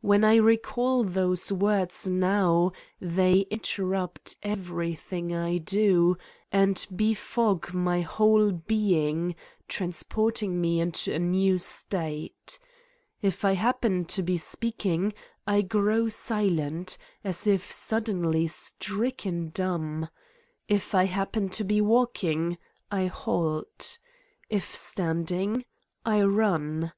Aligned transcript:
When 0.00 0.24
I 0.24 0.34
recall 0.34 1.04
those 1.04 1.52
words 1.52 2.04
now 2.04 2.72
they 3.00 3.46
interrupt 3.52 4.34
every 4.42 4.94
thing 4.96 5.32
I 5.32 5.58
do 5.58 6.16
and 6.50 6.74
befog 6.96 7.72
my 7.72 8.00
whole 8.00 8.50
being, 8.50 9.36
trans 9.68 10.02
porting 10.02 10.60
me 10.60 10.80
into 10.80 11.14
a 11.14 11.20
new 11.20 11.56
state. 11.58 12.58
If 13.22 13.44
I 13.44 13.52
happen 13.54 14.06
to 14.06 14.24
be 14.24 14.38
speaking 14.38 15.14
I 15.46 15.62
grow 15.62 16.08
silent, 16.08 16.98
as 17.22 17.46
if 17.46 17.70
suddenly 17.70 18.48
stricken 18.48 19.50
dumb. 19.50 20.08
If 20.66 20.96
I 20.96 21.04
happen 21.04 21.48
to 21.50 21.62
be 21.62 21.80
walking, 21.80 22.58
I 22.90 23.06
halt. 23.06 23.98
If 24.48 24.74
standing, 24.74 25.64
I 26.04 26.22
run. 26.24 26.90